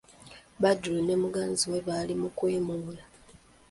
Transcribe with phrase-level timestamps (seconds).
[0.61, 3.03] Badru ne muganzi we baali mu kwemoola.